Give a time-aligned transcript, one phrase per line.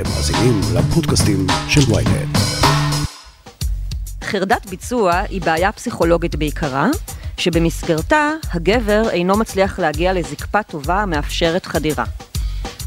[0.00, 2.38] אתם מאזינים לפודקאסטים של ויינט.
[4.24, 6.88] חרדת ביצוע היא בעיה פסיכולוגית בעיקרה,
[7.36, 12.04] שבמסגרתה הגבר אינו מצליח להגיע לזקפה טובה המאפשרת חדירה.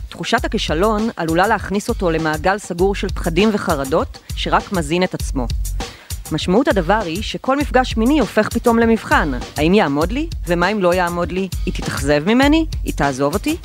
[0.09, 5.47] תחושת הכישלון עלולה להכניס אותו למעגל סגור של פחדים וחרדות, שרק מזין את עצמו.
[6.31, 9.31] משמעות הדבר היא שכל מפגש מיני הופך פתאום למבחן.
[9.57, 10.27] האם יעמוד לי?
[10.47, 11.47] ומה אם לא יעמוד לי?
[11.65, 12.65] היא תתאכזב ממני?
[12.83, 13.57] היא תעזוב אותי?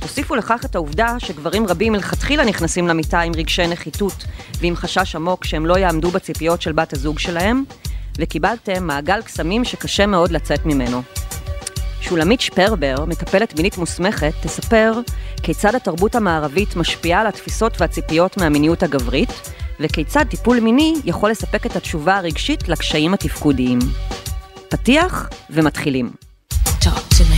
[0.00, 4.24] תוסיפו לכך את העובדה שגברים רבים מלכתחילה נכנסים למיטה עם רגשי נחיתות
[4.60, 7.64] ועם חשש עמוק שהם לא יעמדו בציפיות של בת הזוג שלהם,
[8.18, 11.02] וקיבלתם מעגל קסמים שקשה מאוד לצאת ממנו.
[12.00, 14.92] שולמית שפרבר, מטפלת מינית מוסמכת, תספר
[15.42, 21.76] כיצד התרבות המערבית משפיעה על התפיסות והציפיות מהמיניות הגברית, וכיצד טיפול מיני יכול לספק את
[21.76, 23.78] התשובה הרגשית לקשיים התפקודיים.
[24.68, 26.10] פתיח ומתחילים.
[26.80, 27.29] Talk to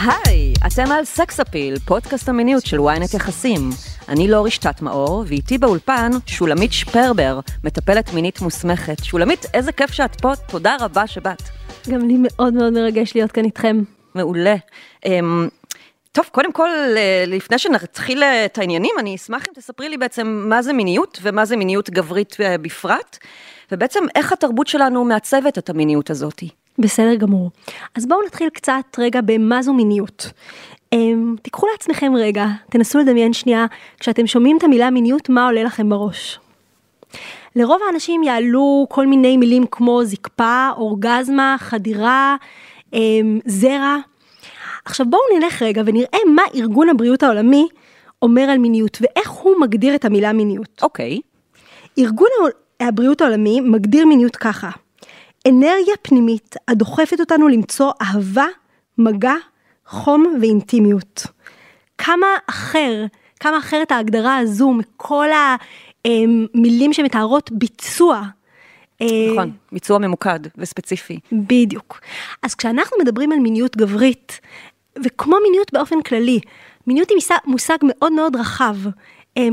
[0.00, 3.70] היי, אתם על סקס אפיל, פודקאסט המיניות של ynet יחסים.
[4.08, 9.04] אני לא רשתת מאור, ואיתי באולפן שולמית שפרבר, מטפלת מינית מוסמכת.
[9.04, 11.42] שולמית, איזה כיף שאת פה, תודה רבה שבאת.
[11.90, 13.82] גם לי מאוד מאוד מרגש להיות כאן איתכם.
[14.14, 14.54] מעולה.
[15.06, 15.48] אמ,
[16.12, 20.62] טוב, קודם כל, אה, לפני שנתחיל את העניינים, אני אשמח אם תספרי לי בעצם מה
[20.62, 23.18] זה מיניות ומה זה מיניות גברית אה, בפרט,
[23.72, 26.42] ובעצם איך התרבות שלנו מעצבת את המיניות הזאת.
[26.78, 27.50] בסדר גמור.
[27.94, 30.30] אז בואו נתחיל קצת רגע במה זו מיניות.
[30.94, 30.96] Um,
[31.42, 33.66] תיקחו לעצמכם רגע, תנסו לדמיין שנייה,
[33.98, 36.38] כשאתם שומעים את המילה מיניות, מה עולה לכם בראש?
[37.56, 42.36] לרוב האנשים יעלו כל מיני מילים כמו זקפה, אורגזמה, חדירה,
[42.90, 42.96] um,
[43.46, 43.96] זרע.
[44.84, 47.68] עכשיו בואו נלך רגע ונראה מה ארגון הבריאות העולמי
[48.22, 50.80] אומר על מיניות ואיך הוא מגדיר את המילה מיניות.
[50.82, 51.20] אוקיי.
[51.98, 52.28] ארגון
[52.88, 54.70] הבריאות העולמי מגדיר מיניות ככה,
[55.48, 58.46] אנרגיה פנימית הדוחפת אותנו למצוא אהבה,
[58.98, 59.34] מגע,
[59.86, 61.26] חום ואינטימיות.
[61.98, 63.04] כמה אחר,
[63.40, 65.28] כמה אחרת ההגדרה הזו מכל
[66.04, 68.22] המילים שמתארות ביצוע.
[69.00, 71.18] אה, נכון, ביצוע ממוקד וספציפי.
[71.32, 72.00] בדיוק.
[72.42, 74.40] אז כשאנחנו מדברים על מיניות גברית,
[75.04, 76.40] וכמו מיניות באופן כללי,
[76.86, 78.90] מיניות היא מושג- מאוד מאוד רחב, אמ,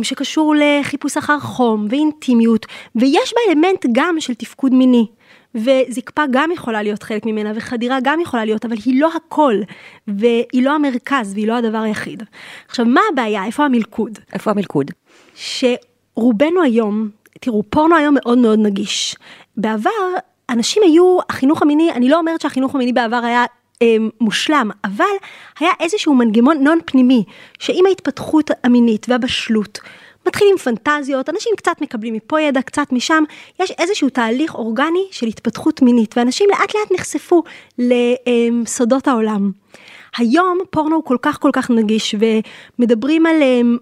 [0.04, 5.06] שקשור לחיפוש אחר חום ואינטימיות, ויש בה אלמנט גם של תפקוד מיני.
[5.56, 9.56] וזקפה גם יכולה להיות חלק ממנה, וחדירה גם יכולה להיות, אבל היא לא הכל,
[10.08, 12.24] והיא לא המרכז, והיא לא הדבר היחיד.
[12.68, 13.46] עכשיו, מה הבעיה?
[13.46, 14.20] איפה המלכוד?
[14.34, 14.92] איפה המלכוד?
[15.36, 19.16] שרובנו היום, תראו, פורנו היום מאוד מאוד נגיש.
[19.58, 19.90] בעבר,
[20.50, 23.46] אנשים היו, החינוך המיני, אני לא אומרת שהחינוך המיני בעבר היה
[24.22, 25.06] מושלם, אבל
[25.60, 27.24] היה איזשהו מנגנון פנימי,
[27.60, 29.80] שעם ההתפתחות המינית והבשלות,
[30.28, 33.24] מתחילים פנטזיות, אנשים קצת מקבלים מפה ידע, קצת משם,
[33.60, 37.44] יש איזשהו תהליך אורגני של התפתחות מינית, ואנשים לאט לאט נחשפו
[37.78, 39.52] לסודות העולם.
[40.18, 42.16] היום פורנו הוא כל כך כל כך נגיש,
[42.80, 43.78] ומדברים על, אמ,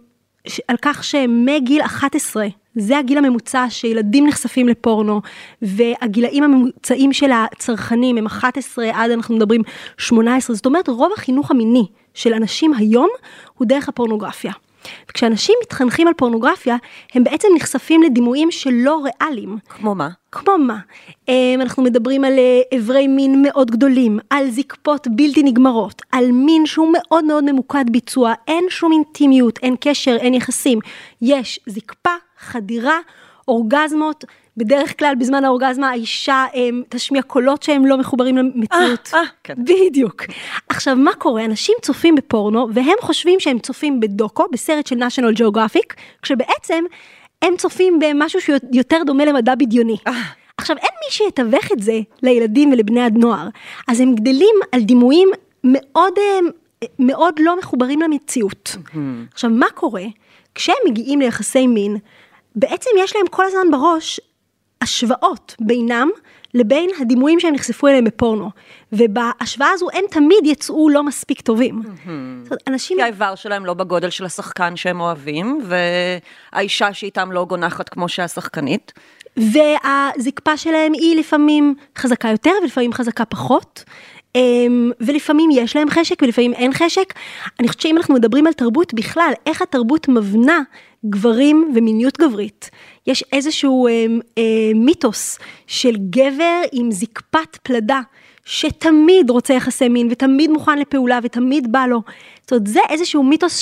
[0.68, 5.22] על כך שמגיל 11, זה הגיל הממוצע שילדים נחשפים לפורנו,
[5.62, 9.62] והגילאים הממוצעים של הצרכנים הם 11 עד אנחנו מדברים
[9.98, 13.10] 18, זאת אומרת רוב החינוך המיני של אנשים היום
[13.58, 14.52] הוא דרך הפורנוגרפיה.
[15.10, 16.76] וכשאנשים מתחנכים על פורנוגרפיה,
[17.14, 19.58] הם בעצם נחשפים לדימויים שלא ריאליים.
[19.70, 20.10] כמו מה?
[20.32, 20.78] כמו מה?
[21.28, 26.66] אמ, אנחנו מדברים על אה, איברי מין מאוד גדולים, על זקפות בלתי נגמרות, על מין
[26.66, 30.80] שהוא מאוד מאוד ממוקד ביצוע, אין שום אינטימיות, אין קשר, אין יחסים.
[31.22, 33.00] יש זקפה, חדירה,
[33.48, 34.26] אורגזמות,
[34.58, 39.10] בדרך כלל בזמן האורגזמה האישה אמ, תשמיע קולות שהם לא מחוברים למציאות.
[39.14, 39.54] אה, כן.
[39.58, 40.24] בדיוק.
[40.70, 41.46] עכשיו, מה קורה?
[41.46, 46.84] אנשים צופים בפורנו, והם חושבים שהם צופים בדוקו, בסרט של national geographic, כשבעצם
[47.42, 49.98] הם צופים במשהו שהוא יותר דומה למדע בדיוני.
[50.58, 53.48] עכשיו, אין מי שיתווך את זה לילדים ולבני הנוער,
[53.88, 55.30] אז הם גדלים על דימויים
[55.64, 58.76] מאוד, אה, מאוד לא מחוברים למציאות.
[59.34, 60.04] עכשיו, מה קורה?
[60.56, 61.98] כשהם מגיעים ליחסי מין,
[62.56, 64.20] בעצם יש להם כל הזמן בראש
[64.82, 66.10] השוואות בינם
[66.54, 68.50] לבין הדימויים שהם נחשפו אליהם בפורנו.
[68.94, 71.82] ובהשוואה הזו הם תמיד יצאו לא מספיק טובים.
[71.84, 72.98] זאת אומרת, אנשים...
[72.98, 75.62] כי האיבר שלהם לא בגודל של השחקן שהם אוהבים,
[76.54, 78.94] והאישה שאיתם לא גונחת כמו שהשחקנית.
[79.38, 83.84] והזקפה שלהם היא לפעמים חזקה יותר ולפעמים חזקה פחות.
[84.36, 87.14] אמ, ולפעמים יש להם חשק ולפעמים אין חשק.
[87.60, 90.62] אני חושבת שאם אנחנו מדברים על תרבות בכלל, איך התרבות מבנה
[91.06, 92.70] גברים ומיניות גברית.
[93.08, 94.06] יש איזשהו אה,
[94.38, 94.44] אה,
[94.76, 98.02] מיתוס של גבר עם זקפת פלדה,
[98.46, 102.02] שתמיד רוצה יחסי מין ותמיד מוכן לפעולה ותמיד בא לו.
[102.42, 103.58] זאת אומרת, זה איזשהו מיתוס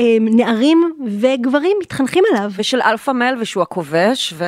[0.00, 2.50] שנערים וגברים מתחנכים עליו.
[2.56, 4.44] ושל alpha male ושהוא הכובש, ו...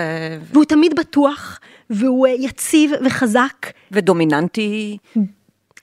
[0.53, 3.67] והוא תמיד בטוח, והוא אה, יציב וחזק.
[3.93, 4.99] ודומיננטי.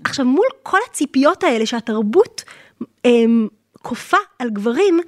[0.04, 2.44] עכשיו, מול כל הציפיות האלה שהתרבות
[3.06, 3.48] אמ,
[3.82, 5.00] כופה על גברים,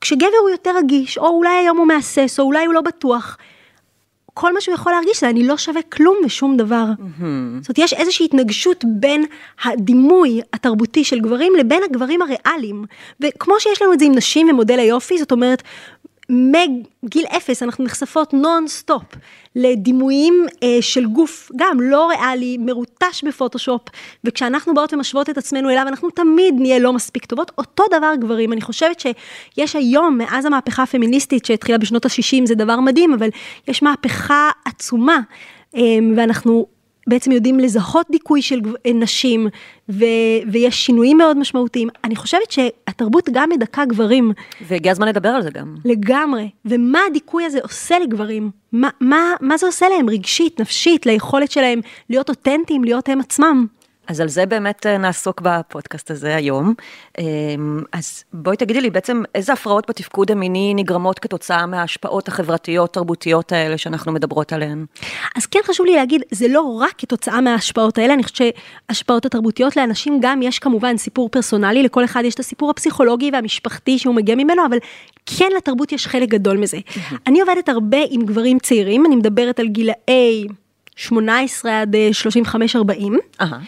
[0.00, 3.36] כשגבר הוא יותר רגיש, או אולי היום הוא מהסס, או אולי הוא לא בטוח,
[4.34, 6.84] כל מה שהוא יכול להרגיש זה אני לא שווה כלום ושום דבר.
[7.60, 9.24] זאת אומרת, יש איזושהי התנגשות בין
[9.64, 12.84] הדימוי התרבותי של גברים לבין הגברים הריאליים.
[13.20, 15.62] וכמו שיש לנו את זה עם נשים ומודל היופי, זאת אומרת,
[16.30, 19.02] מגיל אפס אנחנו נחשפות נון סטופ
[19.56, 23.82] לדימויים אה, של גוף גם לא ריאלי, מרוטש בפוטושופ,
[24.24, 27.50] וכשאנחנו באות ומשוות את עצמנו אליו, אנחנו תמיד נהיה לא מספיק טובות.
[27.58, 32.80] אותו דבר גברים, אני חושבת שיש היום, מאז המהפכה הפמיניסטית שהתחילה בשנות ה-60, זה דבר
[32.80, 33.28] מדהים, אבל
[33.68, 35.20] יש מהפכה עצומה,
[35.76, 35.82] אה,
[36.16, 36.66] ואנחנו
[37.06, 39.48] בעצם יודעים לזהות דיכוי של גב- נשים,
[39.88, 40.04] ו,
[40.52, 41.88] ויש שינויים מאוד משמעותיים.
[42.04, 44.32] אני חושבת שהתרבות גם מדכא גברים.
[44.68, 45.74] והגיע הזמן לדבר על זה גם.
[45.84, 46.50] לגמרי.
[46.64, 48.50] ומה הדיכוי הזה עושה לגברים?
[48.72, 51.80] מה, מה, מה זה עושה להם רגשית, נפשית, ליכולת שלהם
[52.10, 53.66] להיות אותנטיים, להיות הם עצמם?
[54.10, 56.74] אז על זה באמת אה, נעסוק בפודקאסט הזה היום.
[57.18, 57.24] אה,
[57.92, 63.78] אז בואי תגידי לי בעצם איזה הפרעות בתפקוד המיני נגרמות כתוצאה מההשפעות החברתיות, תרבותיות האלה
[63.78, 64.86] שאנחנו מדברות עליהן.
[65.36, 68.52] אז כן חשוב לי להגיד, זה לא רק כתוצאה מההשפעות האלה, אני חושבת
[68.90, 73.98] שהשפעות התרבותיות לאנשים גם יש כמובן סיפור פרסונלי, לכל אחד יש את הסיפור הפסיכולוגי והמשפחתי
[73.98, 74.78] שהוא מגיע ממנו, אבל
[75.26, 76.78] כן לתרבות יש חלק גדול מזה.
[77.26, 80.46] אני עובדת הרבה עם גברים צעירים, אני מדברת על גילאי
[80.96, 82.10] 18 עד אה,
[82.46, 83.14] 35-40.
[83.40, 83.58] אהה.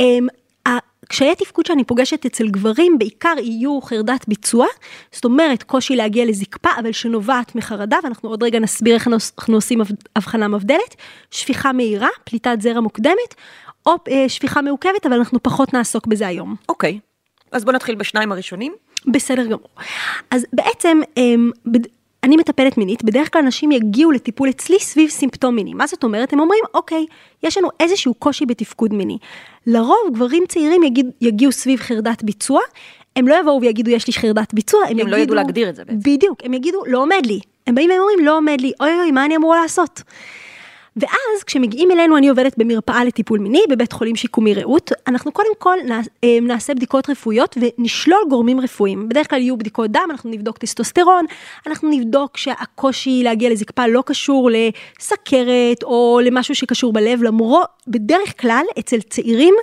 [0.00, 0.26] אמ,
[0.68, 4.66] ה- קשיי תפקוד שאני פוגשת אצל גברים בעיקר יהיו חרדת ביצוע,
[5.12, 9.80] זאת אומרת קושי להגיע לזקפה אבל שנובעת מחרדה ואנחנו עוד רגע נסביר איך אנחנו- עושים
[10.16, 10.96] הבחנה מבדלת,
[11.30, 13.34] שפיכה מהירה, פליטת זרע מוקדמת
[13.86, 16.54] או אה, שפיכה מעוכבת אבל אנחנו פחות נעסוק בזה היום.
[16.68, 16.98] אוקיי.
[17.52, 18.72] אז בוא נתחיל בשניים הראשונים.
[19.06, 19.68] בסדר גמור.
[20.30, 21.50] אז בעצם אמ,
[22.24, 25.74] אני מטפלת מינית, בדרך כלל אנשים יגיעו לטיפול אצלי סביב סימפטום מיני.
[25.74, 26.32] מה זאת אומרת?
[26.32, 27.06] הם אומרים, אוקיי,
[27.42, 29.18] יש לנו איזשהו קושי בתפקוד מיני.
[29.66, 32.60] לרוב גברים צעירים יגיד, יגיעו סביב חרדת ביצוע,
[33.16, 35.10] הם לא יבואו ויגידו יש לי חרדת ביצוע, הם הם יגידו...
[35.10, 35.98] לא ידעו להגדיר את זה בעצם.
[35.98, 37.40] בדיוק, הם יגידו לא עומד לי.
[37.66, 40.02] הם באים ואומרים לא עומד לי, אוי אוי מה אני אמורה לעשות?
[40.96, 45.76] ואז כשמגיעים אלינו, אני עובדת במרפאה לטיפול מיני, בבית חולים שיקומי רעות, אנחנו קודם כל
[46.24, 49.08] אה, נעשה בדיקות רפואיות ונשלול גורמים רפואיים.
[49.08, 51.24] בדרך כלל יהיו בדיקות דם, אנחנו נבדוק טסטוסטרון,
[51.66, 58.64] אנחנו נבדוק שהקושי להגיע לזקפה לא קשור לסכרת או למשהו שקשור בלב, למרות, בדרך כלל
[58.78, 59.54] אצל צעירים,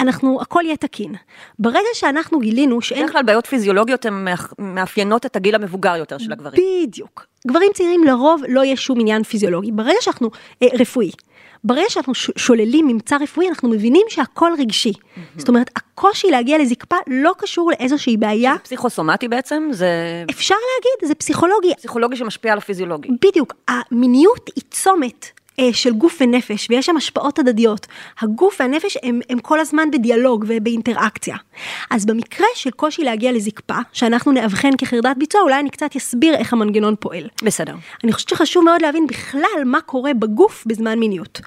[0.00, 1.14] אנחנו, הכל יהיה תקין.
[1.58, 4.26] ברגע שאנחנו גילינו שאין בדרך כלל בעיות פיזיולוגיות הן
[4.58, 6.62] מאפיינות את הגיל המבוגר יותר של הגברים.
[6.86, 7.26] בדיוק.
[7.46, 9.72] גברים צעירים לרוב לא יהיה שום עניין פיזיולוגי.
[9.72, 10.30] ברגע שאנחנו,
[10.62, 11.10] אה, רפואי,
[11.64, 14.92] ברגע שאנחנו שוללים ממצא רפואי, אנחנו מבינים שהכל רגשי.
[15.36, 18.54] זאת אומרת, הקושי להגיע לזקפה לא קשור לאיזושהי בעיה.
[18.62, 21.74] פסיכוסומטי בעצם, זה אפשר להגיד, זה פסיכולוגי.
[21.76, 23.08] פסיכולוגי שמשפיע על הפיזיולוגי.
[23.22, 25.26] בדיוק, המיניות היא צומת.
[25.60, 27.86] אה, של גוף ונפש, ויש שם השפעות הדדיות.
[28.20, 31.36] הגוף והנפש הם, הם כל הזמן בדיאלוג ובאינטראקציה.
[31.90, 36.52] אז במקרה של קושי להגיע לזקפה, שאנחנו נאבחן כחרדת ביצוע, אולי אני קצת אסביר איך
[36.52, 37.28] המנגנון פועל.
[37.42, 37.74] בסדר.
[38.04, 41.40] אני חושבת שחשוב מאוד להבין בכלל מה קורה בגוף בזמן מיניות.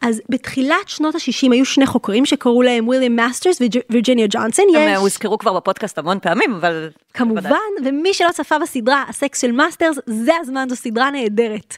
[0.00, 3.60] אז בתחילת שנות ה-60 היו שני חוקרים שקראו להם וויליאם מאסטרס
[3.90, 4.64] ווירג'יניה ג'ונסון.
[4.68, 6.90] הם אה, הוזכרו כבר בפודקאסט המון פעמים, אבל...
[7.14, 7.50] כמובן,
[7.84, 11.76] ומי שלא צפה בסדרה, הסקס של מאסטרס, זה הזמן, זו סדרה נהדרת.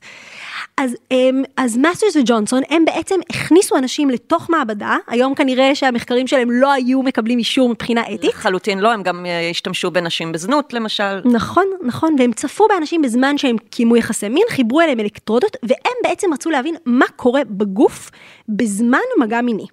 [0.79, 6.51] אז, אמ, אז מאסטרס וג'ונסון, הם בעצם הכניסו אנשים לתוך מעבדה, היום כנראה שהמחקרים שלהם
[6.51, 8.25] לא היו מקבלים אישור מבחינה אתית.
[8.25, 11.21] לחלוטין לא, הם גם אה, השתמשו בנשים בזנות למשל.
[11.25, 16.33] נכון, נכון, והם צפו באנשים בזמן שהם קיימו יחסי מין, חיברו אליהם אלקטרודות, והם בעצם
[16.33, 18.11] רצו להבין מה קורה בגוף
[18.49, 19.67] בזמן מגע מיני.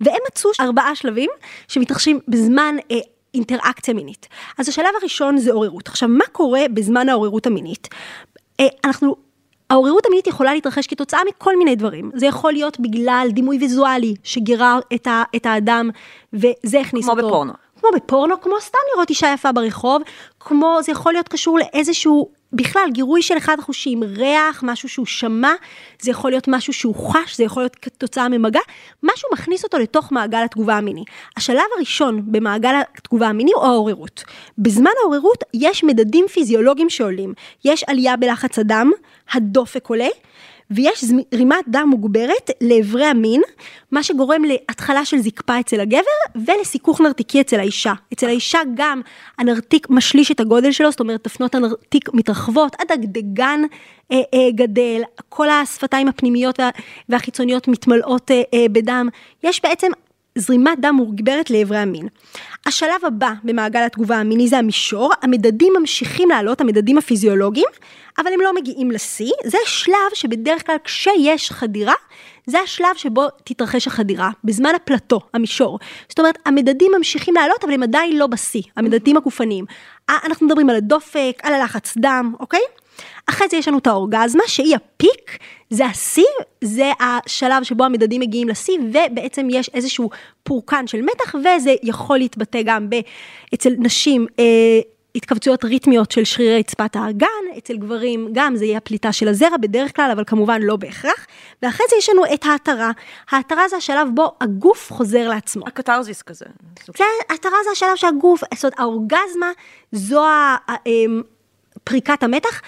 [0.00, 1.30] והם מצאו ארבעה שלבים
[1.68, 2.96] שמתרחשים בזמן אה,
[3.34, 4.28] אינטראקציה מינית.
[4.58, 5.88] אז השלב הראשון זה עוררות.
[5.88, 7.88] עכשיו, מה קורה בזמן העוררות המינית?
[8.60, 9.31] אה, אנחנו...
[9.72, 12.10] העוררות המינית יכולה להתרחש כתוצאה מכל מיני דברים.
[12.14, 15.90] זה יכול להיות בגלל דימוי ויזואלי שגירה את, ה, את האדם,
[16.32, 17.26] וזה הכניס כמו אותו.
[17.26, 17.52] בפורנו.
[17.80, 20.02] כמו בפורנו, כמו סתם לראות אישה יפה ברחוב,
[20.40, 25.52] כמו זה יכול להיות קשור לאיזשהו, בכלל גירוי של אחד החושים, ריח, משהו שהוא שמע,
[26.00, 28.60] זה יכול להיות משהו שהוא חש, זה יכול להיות כתוצאה ממגע,
[29.02, 31.04] משהו מכניס אותו לתוך מעגל התגובה המיני.
[31.36, 34.24] השלב הראשון במעגל התגובה המיני הוא העוררות.
[34.58, 38.90] בזמן העוררות יש מדדים פיזיולוגיים שעולים, יש עלייה בלחץ הדם,
[39.32, 40.08] הדופק עולה,
[40.74, 43.42] ויש זרימת דם מוגברת לאיברי המין,
[43.90, 46.00] מה שגורם להתחלה של זקפה אצל הגבר
[46.46, 47.92] ולסיכוך נרתיקי אצל האישה.
[48.12, 49.00] אצל האישה גם
[49.38, 53.60] הנרתיק משליש את הגודל שלו, זאת אומרת תפנות הנרתיק מתרחבות, עד הגדגן
[54.12, 56.70] אה, אה, גדל, כל השפתיים הפנימיות וה,
[57.08, 59.08] והחיצוניות מתמלאות אה, אה, בדם.
[59.42, 59.88] יש בעצם
[60.38, 62.08] זרימת דם מוגברת לאיברי המין.
[62.66, 67.68] השלב הבא במעגל התגובה המיני זה המישור, המדדים ממשיכים לעלות, המדדים הפיזיולוגיים,
[68.18, 71.94] אבל הם לא מגיעים לשיא, זה שלב שבדרך כלל כשיש חדירה,
[72.46, 75.78] זה השלב שבו תתרחש החדירה, בזמן הפלטו, המישור.
[76.08, 79.64] זאת אומרת, המדדים ממשיכים לעלות, אבל הם עדיין לא בשיא, המדדים הגופניים.
[80.10, 82.60] אה, אנחנו מדברים על הדופק, על הלחץ דם, אוקיי?
[83.26, 85.38] אחרי זה יש לנו את האורגזמה, שהיא הפיק,
[85.70, 86.24] זה השיא,
[86.64, 90.10] זה השלב שבו המדדים מגיעים לשיא, ובעצם יש איזשהו
[90.42, 92.94] פורקן של מתח, וזה יכול להתבטא גם ב,
[93.54, 94.26] אצל נשים.
[94.38, 94.80] אה,
[95.14, 97.26] התכווצויות ריתמיות של שרירי רצפת האגן,
[97.58, 101.26] אצל גברים גם זה יהיה הפליטה של הזרע בדרך כלל, אבל כמובן לא בהכרח.
[101.62, 102.90] ואחרי זה יש לנו את ההתרה.
[103.30, 105.66] ההתרה זה השלב בו הגוף חוזר לעצמו.
[105.66, 106.44] הקתרזיס כזה.
[106.98, 109.50] זה, ההתרה זה השלב שהגוף, זאת אומרת, האורגזמה
[109.92, 110.24] זו
[110.86, 111.22] אמ,
[111.84, 112.60] פריקת המתח.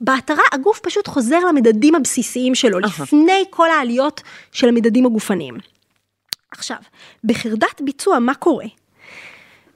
[0.00, 5.54] בהתרה הגוף פשוט חוזר למדדים הבסיסיים שלו, לפני כל העליות של המדדים הגופניים.
[6.50, 6.76] עכשיו,
[7.24, 8.66] בחרדת ביצוע, מה קורה?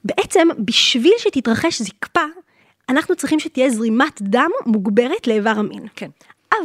[0.05, 2.25] בעצם, בשביל שתתרחש זקפה,
[2.89, 5.87] אנחנו צריכים שתהיה זרימת דם מוגברת לאיבר המין.
[5.97, 6.11] כן.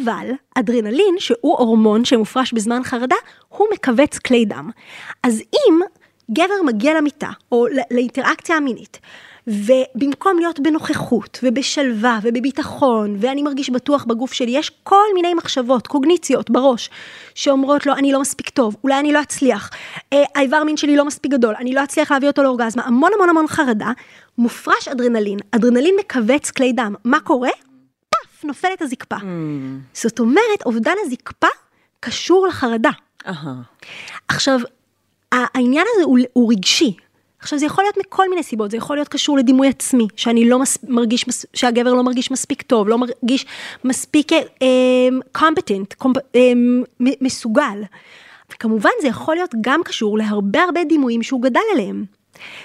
[0.04, 3.16] אבל אדרנלין, שהוא הורמון שמופרש בזמן חרדה,
[3.50, 4.70] הוא מכווץ כלי דם.
[5.24, 5.80] אז אם
[6.32, 9.00] גבר מגיע למיטה, או ל- לאינטראקציה המינית,
[9.48, 16.50] ובמקום להיות בנוכחות, ובשלווה, ובביטחון, ואני מרגיש בטוח בגוף שלי, יש כל מיני מחשבות, קוגניציות
[16.50, 16.90] בראש,
[17.36, 19.70] שאומרות לו, אני לא מספיק טוב, אולי אני לא אצליח,
[20.14, 23.30] אה, האיבר מין שלי לא מספיק גדול, אני לא אצליח להביא אותו לאורגזמה, המון המון
[23.30, 23.92] המון חרדה,
[24.38, 27.50] מופרש אדרנלין, אדרנלין מכווץ כלי דם, מה קורה?
[28.10, 29.16] פאף, נופלת הזקפה.
[29.94, 31.48] זאת אומרת, אובדן הזקפה
[32.00, 32.90] קשור לחרדה.
[34.28, 34.60] עכשיו,
[35.32, 36.96] העניין הזה הוא, הוא רגשי.
[37.42, 40.60] עכשיו, זה יכול להיות מכל מיני סיבות, זה יכול להיות קשור לדימוי עצמי, שאני לא
[40.60, 43.46] מס, מרגיש, מס, שהגבר לא מרגיש מספיק טוב, לא מרגיש
[43.84, 44.32] מספיק
[45.32, 47.84] קומפטנט, um, um, מסוגל.
[48.54, 52.06] וכמובן, זה יכול להיות גם קשור להרבה הרבה דימויים שהוא גדל עליהם.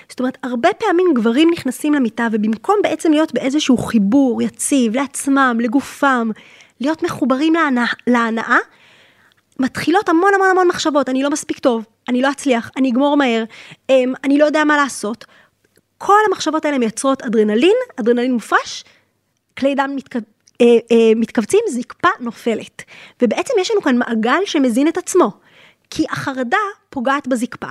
[0.09, 6.31] זאת אומרת, הרבה פעמים גברים נכנסים למיטה, ובמקום בעצם להיות באיזשהו חיבור יציב לעצמם, לגופם,
[6.81, 8.59] להיות מחוברים להנאה, להנאה
[9.59, 13.45] מתחילות המון המון המון מחשבות, אני לא מספיק טוב, אני לא אצליח, אני אגמור מהר,
[13.91, 15.25] אמ, אני לא יודע מה לעשות.
[15.99, 18.85] כל המחשבות האלה מייצרות אדרנלין, אדרנלין מופרש,
[19.59, 20.17] כלי דם מתק...
[20.61, 22.83] אה, אה, מתכווצים, זקפה נופלת.
[23.23, 25.31] ובעצם יש לנו כאן מעגל שמזין את עצמו.
[25.91, 26.57] כי החרדה
[26.91, 27.67] פוגעת בזקפה.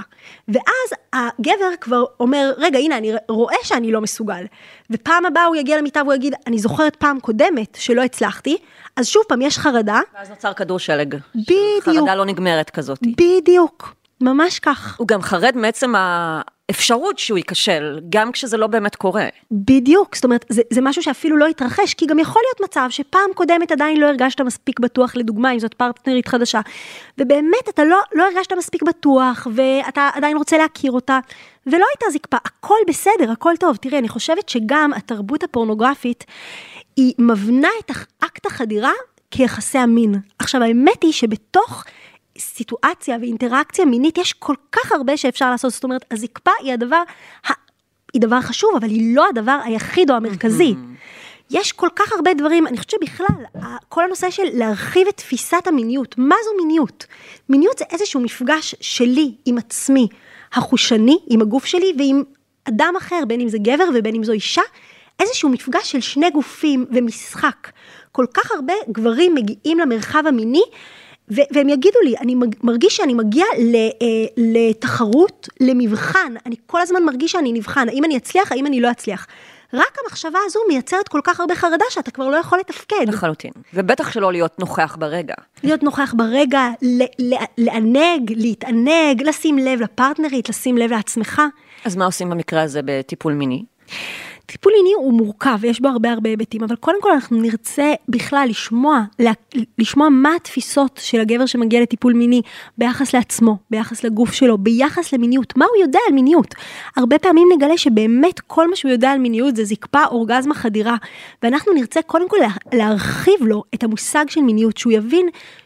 [0.47, 4.45] ואז הגבר כבר אומר, רגע, הנה, אני רואה שאני לא מסוגל.
[4.91, 8.57] ופעם הבאה הוא יגיע למיטה והוא יגיד, אני זוכרת פעם קודמת שלא הצלחתי,
[8.95, 11.15] אז שוב פעם, יש חרדה, ואז נוצר כדור שלג.
[11.35, 11.83] בדיוק.
[11.83, 12.99] חרדה לא נגמרת כזאת.
[13.01, 13.93] בדיוק,
[14.25, 14.95] ממש כך.
[14.97, 19.27] הוא גם חרד מעצם האפשרות שהוא ייכשל, גם כשזה לא באמת קורה.
[19.51, 23.29] בדיוק, זאת אומרת, זה, זה משהו שאפילו לא התרחש, כי גם יכול להיות מצב שפעם
[23.35, 26.61] קודמת עדיין לא הרגשת מספיק בטוח, לדוגמה, אם זאת פרטנרית חדשה,
[27.17, 31.19] ובאמת אתה לא, לא הרגשת מספיק בטוח, ואתה עדיין רוצה להכיר אותה,
[31.67, 33.75] ולא הייתה זקפה, הכל בסדר, הכל טוב.
[33.75, 36.23] תראי, אני חושבת שגם התרבות הפורנוגרפית,
[36.97, 38.91] היא מבנה את אקט החדירה
[39.31, 40.15] כיחסי המין.
[40.39, 41.83] עכשיו, האמת היא שבתוך...
[42.37, 47.01] סיטואציה ואינטראקציה מינית, יש כל כך הרבה שאפשר לעשות, זאת אומרת, הזקפה היא הדבר.
[48.13, 50.73] היא דבר חשוב, אבל היא לא הדבר היחיד או המרכזי.
[51.51, 56.15] יש כל כך הרבה דברים, אני חושבת שבכלל, כל הנושא של להרחיב את תפיסת המיניות,
[56.17, 57.05] מה זו מיניות?
[57.49, 60.07] מיניות זה איזשהו מפגש שלי עם עצמי,
[60.53, 62.23] החושני, עם הגוף שלי ועם
[62.69, 64.61] אדם אחר, בין אם זה גבר ובין אם זו אישה,
[65.19, 67.71] איזשהו מפגש של שני גופים ומשחק.
[68.11, 70.63] כל כך הרבה גברים מגיעים למרחב המיני,
[71.27, 77.51] והם יגידו לי, אני מרגיש שאני מגיע אה, לתחרות, למבחן, אני כל הזמן מרגיש שאני
[77.51, 79.27] נבחן, האם אני אצליח, האם אני לא אצליח.
[79.73, 83.07] רק המחשבה הזו מייצרת כל כך הרבה חרדה שאתה כבר לא יכול לתפקד.
[83.07, 83.51] לחלוטין.
[83.73, 85.33] ובטח שלא להיות נוכח ברגע.
[85.63, 86.69] להיות נוכח ברגע,
[87.57, 91.41] לענג, להתענג, לשים לב לפרטנרית, לשים לב לעצמך.
[91.85, 93.63] אז מה עושים במקרה הזה בטיפול מיני?
[94.45, 98.45] טיפול מיני הוא מורכב ויש בו הרבה הרבה היבטים, אבל קודם כל אנחנו נרצה בכלל
[98.49, 99.31] לשמוע, לה-
[99.77, 102.41] לשמוע מה התפיסות של הגבר שמגיע לטיפול מיני
[102.77, 106.55] ביחס לעצמו, ביחס לגוף שלו, ביחס למיניות, מה הוא יודע על מיניות.
[106.95, 110.95] הרבה פעמים נגלה שבאמת כל מה שהוא יודע על מיניות זה זקפה, אורגזמה, חדירה,
[111.43, 115.25] ואנחנו נרצה קודם כל לה- להרחיב לו את המושג של מיניות, שהוא יבין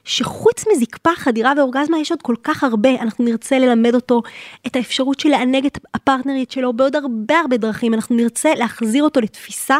[0.09, 4.21] שחוץ מזקפה, חדירה ואורגזמה יש עוד כל כך הרבה, אנחנו נרצה ללמד אותו
[4.67, 9.21] את האפשרות של לענג את הפרטנרית שלו בעוד הרבה הרבה דרכים, אנחנו נרצה להחזיר אותו
[9.21, 9.77] לתפיסה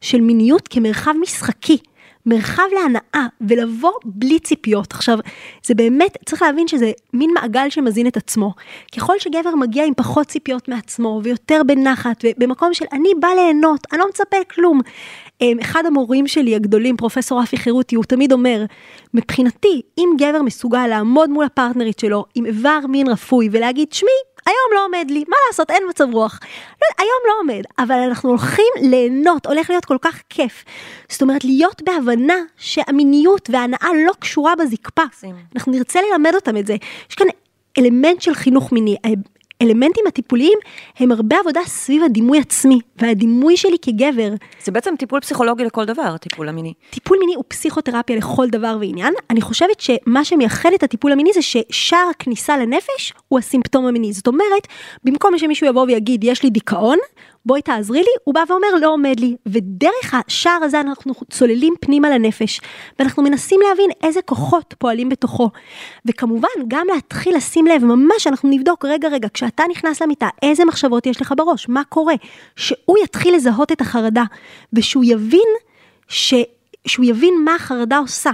[0.00, 1.78] של מיניות כמרחב משחקי.
[2.26, 4.92] מרחב להנאה ולבוא בלי ציפיות.
[4.92, 5.18] עכשיו,
[5.64, 8.54] זה באמת, צריך להבין שזה מין מעגל שמזין את עצמו.
[8.96, 13.98] ככל שגבר מגיע עם פחות ציפיות מעצמו ויותר בנחת ובמקום של אני בא ליהנות, אני
[13.98, 14.80] לא מצפה לכלום.
[15.40, 18.64] אמ, אחד המורים שלי הגדולים, פרופסור רפי חירותי, הוא תמיד אומר,
[19.14, 24.74] מבחינתי, אם גבר מסוגל לעמוד מול הפרטנרית שלו עם איבר מין רפוי ולהגיד, שמי, היום
[24.74, 26.40] לא עומד לי, מה לעשות, אין מצב רוח.
[26.82, 30.64] לא, היום לא עומד, אבל אנחנו הולכים ליהנות, הולך להיות כל כך כיף.
[31.08, 35.02] זאת אומרת, להיות בהבנה שהמיניות וההנאה לא קשורה בזקפה.
[35.54, 36.76] אנחנו נרצה ללמד אותם את זה.
[37.10, 37.26] יש כאן
[37.78, 38.96] אלמנט של חינוך מיני.
[39.60, 40.58] האלמנטים הטיפוליים
[40.96, 44.30] הם הרבה עבודה סביב הדימוי עצמי, והדימוי שלי כגבר.
[44.64, 46.72] זה בעצם טיפול פסיכולוגי לכל דבר, הטיפול המיני.
[46.90, 49.14] טיפול מיני הוא פסיכותרפיה לכל דבר ועניין.
[49.30, 54.12] אני חושבת שמה שמייחד את הטיפול המיני זה ששער הכניסה לנפש הוא הסימפטום המיני.
[54.12, 54.66] זאת אומרת,
[55.04, 56.98] במקום שמישהו יבוא ויגיד, יש לי דיכאון,
[57.46, 59.36] בואי תעזרי לי, הוא בא ואומר, לא עומד לי.
[59.46, 62.60] ודרך השער הזה אנחנו צוללים פנימה לנפש,
[62.98, 65.50] ואנחנו מנסים להבין איזה כוחות פועלים בתוכו.
[66.06, 71.06] וכמובן, גם להתחיל לשים לב, ממש אנחנו נבדוק, רגע, רגע, כשאתה נכנס למיטה, איזה מחשבות
[71.06, 72.14] יש לך בראש, מה קורה?
[72.56, 74.24] שהוא יתחיל לזהות את החרדה,
[74.72, 75.48] ושהוא יבין,
[76.08, 76.34] ש...
[76.86, 78.30] שהוא יבין מה החרדה עושה.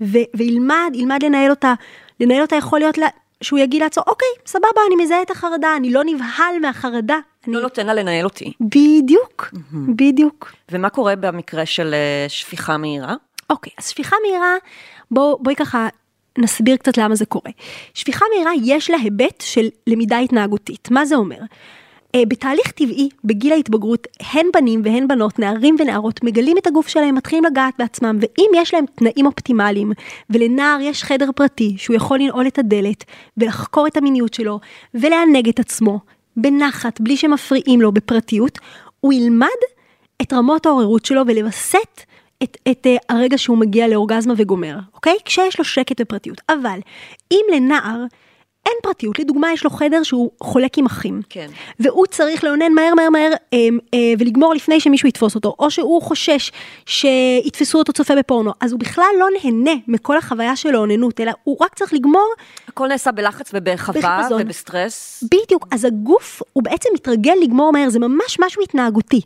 [0.00, 1.74] ו- וילמד, ילמד לנהל אותה,
[2.20, 3.06] לנהל אותה יכול להיות לה,
[3.40, 7.18] שהוא יגיד לעצמו, אוקיי, סבבה, אני מזהה את החרדה, אני לא נבהל מהחרדה.
[7.46, 7.54] אני...
[7.54, 8.52] לא נותן לה לנהל אותי.
[8.60, 9.50] בדיוק,
[9.96, 10.52] בדיוק.
[10.72, 13.14] ומה קורה במקרה של אה, שפיכה מהירה?
[13.50, 14.54] אוקיי, אז שפיכה מהירה,
[15.10, 15.88] בוא, בואי ככה
[16.38, 17.50] נסביר קצת למה זה קורה.
[17.94, 20.90] שפיכה מהירה יש לה היבט של למידה התנהגותית.
[20.90, 21.38] מה זה אומר?
[22.14, 27.14] אה, בתהליך טבעי, בגיל ההתבגרות, הן בנים והן בנות, נערים ונערות, מגלים את הגוף שלהם,
[27.14, 29.92] מתחילים לגעת בעצמם, ואם יש להם תנאים אופטימליים,
[30.30, 33.04] ולנער יש חדר פרטי, שהוא יכול לנעול את הדלת,
[33.36, 34.60] ולחקור את המיניות שלו,
[34.94, 36.00] ולענג את עצמו,
[36.36, 38.58] בנחת, בלי שמפריעים לו, בפרטיות,
[39.00, 39.48] הוא ילמד
[40.22, 42.04] את רמות העוררות שלו ולווסת
[42.42, 45.16] את, את uh, הרגע שהוא מגיע לאורגזמה וגומר, אוקיי?
[45.24, 46.40] כשיש לו שקט ופרטיות.
[46.48, 46.78] אבל
[47.32, 48.04] אם לנער
[48.68, 51.46] אין פרטיות, לדוגמה יש לו חדר שהוא חולק עם אחים, כן.
[51.80, 53.58] והוא צריך לאונן מהר מהר מהר אה,
[53.94, 56.52] אה, ולגמור לפני שמישהו יתפוס אותו, או שהוא חושש
[56.86, 61.56] שיתפסו אותו צופה בפורנו, אז הוא בכלל לא נהנה מכל החוויה של האוננות, אלא הוא
[61.60, 62.34] רק צריך לגמור
[62.68, 64.42] הכל נעשה בלחץ בחיפזון.
[64.42, 65.24] ובסטרס.
[65.24, 69.20] בדיוק, אז הגוף הוא בעצם מתרגל לגמור מהר, זה ממש משהו התנהגותי.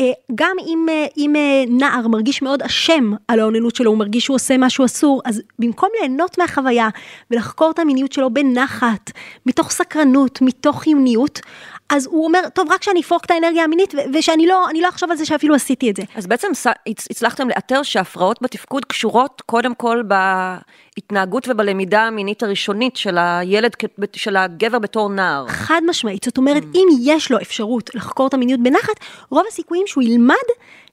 [0.00, 4.24] אה, גם אם, אה, אם אה, נער מרגיש מאוד אשם על האוננות שלו, הוא מרגיש
[4.24, 6.88] שהוא עושה משהו אסור, אז במקום ליהנות מהחוויה
[7.30, 9.10] ולחקור את המיניות שלו בנחת,
[9.46, 11.40] מתוך סקרנות, מתוך חיוניות,
[11.90, 15.10] אז הוא אומר, טוב, רק שאני אפרוק את האנרגיה המינית, ושאני לא, אני לא אחשוב
[15.10, 16.02] על זה שאפילו עשיתי את זה.
[16.14, 16.48] אז בעצם
[16.86, 23.72] הצלחתם לאתר שהפרעות בתפקוד קשורות קודם כל בהתנהגות ובלמידה המינית הראשונית של הילד,
[24.12, 25.48] של הגבר בתור נער.
[25.48, 30.04] חד משמעית, זאת אומרת, אם יש לו אפשרות לחקור את המיניות בנחת, רוב הסיכויים שהוא
[30.04, 30.34] ילמד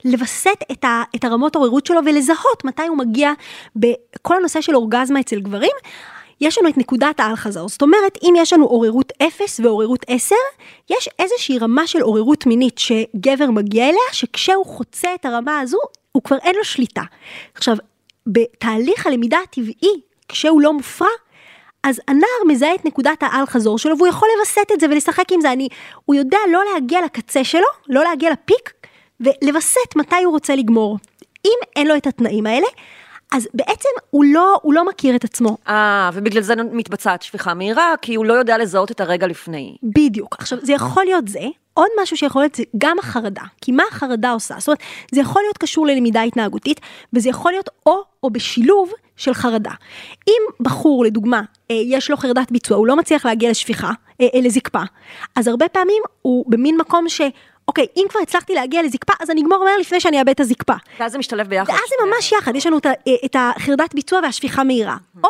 [0.06, 3.32] לווסת את, ה, את הרמות עוררות שלו ולזהות מתי הוא מגיע
[3.76, 5.72] בכל הנושא של אורגזמה אצל גברים.
[6.41, 10.36] יש לנו את נקודת האל חזר, זאת אומרת, אם יש לנו עוררות 0 ועוררות 10,
[10.89, 15.78] יש איזושהי רמה של עוררות מינית שגבר מגיע אליה, שכשהוא חוצה את הרמה הזו,
[16.12, 17.02] הוא כבר אין לו שליטה.
[17.54, 17.76] עכשיו,
[18.28, 21.08] בתהליך הלמידה הטבעי, כשהוא לא מופרע,
[21.84, 25.41] אז הנער מזהה את נקודת האל חזור שלו, והוא יכול לווסת את זה ולשחק עם
[25.41, 25.52] זה.
[25.52, 25.67] אני,
[26.06, 28.73] הוא יודע לא להגיע לקצה שלו, לא להגיע לפיק,
[29.19, 30.97] ולווסת מתי הוא רוצה לגמור.
[31.45, 32.67] אם אין לו את התנאים האלה,
[33.32, 35.58] אז בעצם הוא לא, הוא לא מכיר את עצמו.
[35.68, 39.78] אה, ובגלל זה מתבצעת שפיכה מהירה, כי הוא לא יודע לזהות את הרגע לפני.
[39.84, 40.36] בדיוק.
[40.40, 41.40] עכשיו, זה יכול להיות זה.
[41.74, 43.42] עוד משהו שיכול להיות זה גם החרדה.
[43.62, 44.56] כי מה החרדה עושה?
[44.60, 44.80] זאת אומרת,
[45.12, 46.82] זה יכול להיות קשור ללמידה התנהגותית,
[47.13, 49.72] וזה יכול להיות או או בשילוב של חרדה.
[50.28, 54.40] אם בחור, לדוגמה, אה, יש לו חרדת ביצוע, הוא לא מצליח להגיע לשפיכה, אה, אה,
[54.42, 54.82] לזקפה,
[55.36, 57.22] אז הרבה פעמים הוא במין מקום ש...
[57.67, 60.73] אוקיי, אם כבר הצלחתי להגיע לזקפה, אז אני אגמור מהר לפני שאני אאבד את הזקפה.
[60.99, 61.69] ואז זה משתלב ביחד.
[61.69, 62.77] ואז זה ממש יחד, יש לנו
[63.25, 64.97] את החרדת ביצוע והשפיכה מהירה.
[65.23, 65.30] או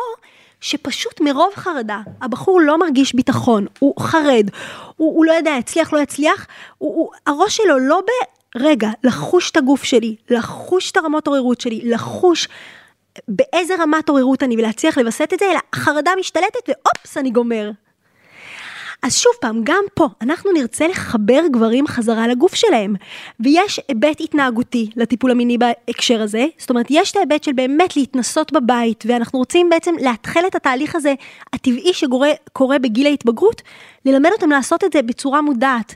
[0.60, 4.50] שפשוט מרוב חרדה, הבחור לא מרגיש ביטחון, הוא חרד,
[4.96, 6.46] הוא, הוא לא יודע, יצליח, לא יצליח,
[6.78, 8.10] הוא, הוא, הראש שלו לא ב...
[8.56, 12.48] רגע, לחוש את הגוף שלי, לחוש את הרמות עוררות שלי, לחוש
[13.28, 17.70] באיזה רמת עוררות אני ולהצליח לווסת את זה, אלא החרדה משתלטת ואופס, אני גומר.
[19.02, 22.94] אז שוב פעם, גם פה, אנחנו נרצה לחבר גברים חזרה לגוף שלהם.
[23.40, 28.52] ויש היבט התנהגותי לטיפול המיני בהקשר הזה, זאת אומרת, יש את ההיבט של באמת להתנסות
[28.52, 31.14] בבית, ואנחנו רוצים בעצם להתחיל את התהליך הזה,
[31.52, 33.62] הטבעי שקורה בגיל ההתבגרות,
[34.04, 35.94] ללמד אותם לעשות את זה בצורה מודעת,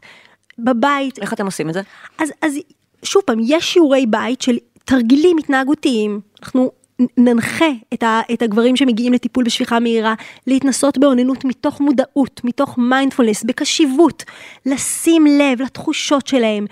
[0.58, 1.18] בבית.
[1.18, 1.80] איך אתם עושים את זה?
[2.18, 2.58] אז, אז
[3.02, 6.70] שוב פעם, יש שיעורי בית של תרגילים התנהגותיים, אנחנו
[7.16, 10.14] ננחה את, ה, את הגברים שמגיעים לטיפול בשפיכה מהירה,
[10.46, 14.24] להתנסות באוננות מתוך מודעות, מתוך מיינדפולנס, בקשיבות,
[14.66, 16.66] לשים לב לתחושות שלהם.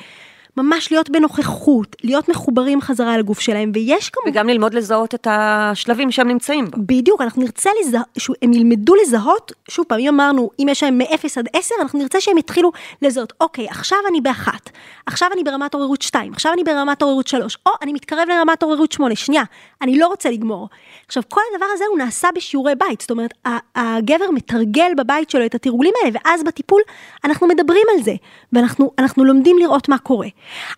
[0.57, 4.31] ממש להיות בנוכחות, להיות מחוברים חזרה לגוף שלהם, ויש כמובן...
[4.31, 6.79] וגם ללמוד לזהות את השלבים שהם נמצאים בו.
[6.87, 7.99] בדיוק, אנחנו נרצה לזה...
[8.19, 12.21] שהם ילמדו לזהות, שוב פעם, אם אמרנו, אם יש להם מ-0 עד 10, אנחנו נרצה
[12.21, 14.71] שהם יתחילו לזהות, אוקיי, עכשיו אני באחת,
[15.07, 18.93] עכשיו אני ברמת עוררות 2, עכשיו אני ברמת עוררות 3, או אני מתקרב לרמת עוררות
[18.93, 19.43] 8, שנייה,
[19.83, 20.69] אני לא רוצה לגמור.
[21.07, 23.31] עכשיו, כל הדבר הזה הוא נעשה בשיעורי בית, זאת אומרת,
[23.75, 26.83] הגבר מתרגל בבית שלו את התרגולים האלה, ואז בטיפול
[27.25, 28.15] אנחנו מדברים על זה,
[28.53, 30.29] ואנחנו אנחנו לומדים לראות מה קורה.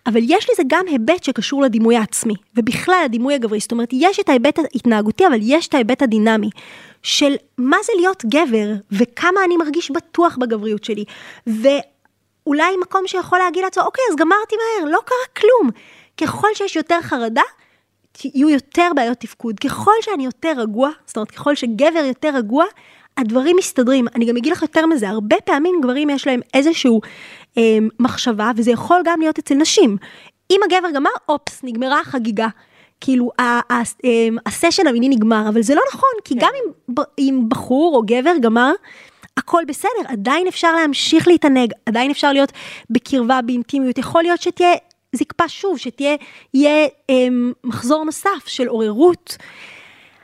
[0.05, 4.29] אבל יש לזה גם היבט שקשור לדימוי העצמי, ובכלל הדימוי הגברי, זאת אומרת, יש את
[4.29, 6.49] ההיבט ההתנהגותי, אבל יש את ההיבט הדינמי.
[7.03, 11.03] של מה זה להיות גבר, וכמה אני מרגיש בטוח בגבריות שלי,
[11.47, 15.69] ואולי מקום שיכול להגיד לעצמו, אוקיי, אז גמרתי מהר, לא קרה כלום.
[16.17, 17.41] ככל שיש יותר חרדה,
[18.23, 19.59] יהיו יותר בעיות תפקוד.
[19.59, 22.65] ככל שאני יותר רגוע, זאת אומרת, ככל שגבר יותר רגוע,
[23.17, 24.07] הדברים מסתדרים.
[24.15, 27.01] אני גם אגיד לך יותר מזה, הרבה פעמים גברים יש להם איזשהו
[27.57, 29.97] אה, מחשבה, וזה יכול גם להיות אצל נשים.
[30.51, 32.47] אם הגבר גמר, אופס, נגמרה החגיגה.
[33.01, 33.59] כאילו, אה,
[34.45, 38.71] הסשן המיני נגמר, אבל זה לא נכון, כי גם אם, אם בחור או גבר גמר,
[39.37, 42.51] הכל בסדר, עדיין אפשר להמשיך להתענג, עדיין אפשר להיות
[42.89, 44.73] בקרבה, באינטימיות, יכול להיות שתהיה
[45.15, 46.15] זקפה שוב, שתהיה,
[46.53, 47.27] יהיה אה,
[47.63, 49.37] מחזור נוסף של עוררות.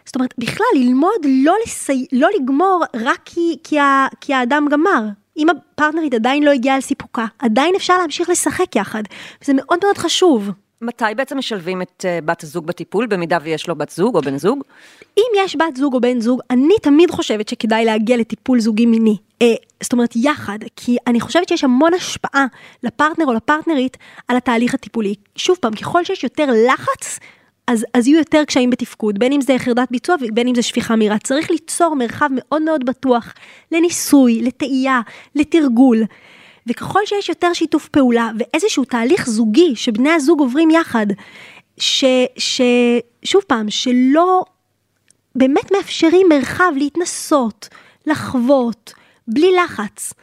[0.05, 2.05] זאת אומרת, בכלל, ללמוד לא, לסי...
[2.11, 4.07] לא לגמור רק כי, כי, ה...
[4.21, 5.03] כי האדם גמר.
[5.39, 9.03] אם הפרטנרית עדיין לא הגיעה על סיפוקה, עדיין אפשר להמשיך לשחק יחד,
[9.41, 10.51] וזה מאוד מאוד חשוב.
[10.81, 14.37] מתי בעצם משלבים את אה, בת הזוג בטיפול, במידה ויש לו בת זוג או בן
[14.37, 14.63] זוג?
[15.17, 19.17] אם יש בת זוג או בן זוג, אני תמיד חושבת שכדאי להגיע לטיפול זוגי מיני.
[19.41, 19.47] אה,
[19.83, 22.45] זאת אומרת, יחד, כי אני חושבת שיש המון השפעה
[22.83, 23.97] לפרטנר או לפרטנרית
[24.27, 25.15] על התהליך הטיפולי.
[25.35, 27.19] שוב פעם, ככל שיש יותר לחץ,
[27.69, 30.95] אז, אז יהיו יותר קשיים בתפקוד, בין אם זה חרדת ביצוע ובין אם זה שפיכה
[30.95, 31.17] מהירה.
[31.19, 33.33] צריך ליצור מרחב מאוד מאוד בטוח
[33.71, 35.01] לניסוי, לטעייה,
[35.35, 36.03] לתרגול.
[36.67, 41.05] וככל שיש יותר שיתוף פעולה ואיזשהו תהליך זוגי שבני הזוג עוברים יחד,
[41.77, 42.05] ש,
[42.37, 42.61] ש,
[43.23, 44.43] שוב פעם, שלא
[45.35, 47.69] באמת מאפשרים מרחב להתנסות,
[48.07, 48.93] לחוות,
[49.27, 50.13] בלי לחץ.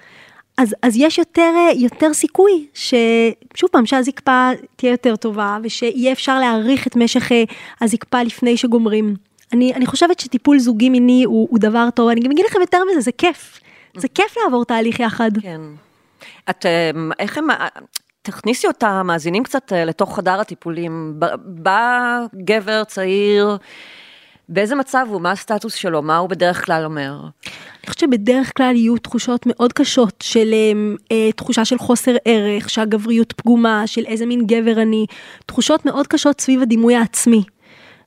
[0.56, 6.86] אז, אז יש יותר, יותר סיכוי ששוב פעם שהזקפה תהיה יותר טובה ושיהיה אפשר להאריך
[6.86, 7.44] את משך אה,
[7.80, 9.16] הזקפה לפני שגומרים.
[9.52, 12.78] אני, אני חושבת שטיפול זוגי מיני הוא, הוא דבר טוב, אני גם אגיד לכם יותר
[12.90, 13.60] מזה, זה כיף.
[13.96, 15.30] זה כיף לעבור תהליך יחד.
[15.42, 15.60] כן.
[16.50, 17.68] את, אה, איך הם, אה,
[18.22, 21.12] תכניסי אותה, המאזינים קצת אה, לתוך חדר הטיפולים.
[21.44, 23.56] בא גבר צעיר,
[24.48, 27.20] באיזה מצב הוא, מה הסטטוס שלו, מה הוא בדרך כלל אומר?
[27.20, 30.54] אני חושבת שבדרך כלל יהיו תחושות מאוד קשות של
[31.12, 35.06] אה, תחושה של חוסר ערך, שהגבריות פגומה, של איזה מין גבר אני,
[35.46, 37.42] תחושות מאוד קשות סביב הדימוי העצמי.